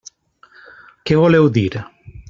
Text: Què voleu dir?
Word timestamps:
Què 1.11 1.19
voleu 1.21 1.53
dir? 1.59 1.69